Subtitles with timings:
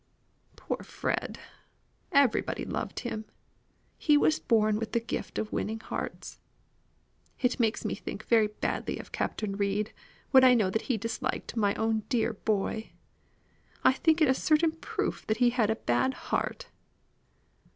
[0.55, 1.37] Poor Fred!
[2.11, 3.25] Everybody loved him.
[3.99, 6.39] He was born with the gift of winning hearts.
[7.39, 9.93] It makes me think very badly of Captain Reid
[10.31, 12.93] when I know that he disliked my own dear boy.
[13.83, 16.69] I think it a certain proof he had a bad heart.